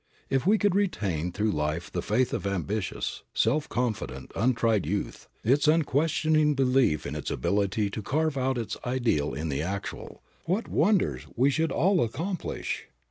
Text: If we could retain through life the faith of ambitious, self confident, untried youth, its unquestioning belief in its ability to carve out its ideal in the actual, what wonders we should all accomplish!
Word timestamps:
If 0.31 0.47
we 0.47 0.57
could 0.57 0.73
retain 0.73 1.31
through 1.31 1.51
life 1.51 1.91
the 1.91 2.01
faith 2.01 2.33
of 2.33 2.47
ambitious, 2.47 3.21
self 3.35 3.69
confident, 3.69 4.31
untried 4.35 4.83
youth, 4.87 5.27
its 5.43 5.67
unquestioning 5.67 6.55
belief 6.55 7.05
in 7.05 7.15
its 7.15 7.29
ability 7.29 7.91
to 7.91 8.01
carve 8.01 8.35
out 8.35 8.57
its 8.57 8.77
ideal 8.83 9.35
in 9.35 9.49
the 9.49 9.61
actual, 9.61 10.23
what 10.45 10.67
wonders 10.67 11.27
we 11.35 11.51
should 11.51 11.71
all 11.71 12.03
accomplish! 12.03 12.87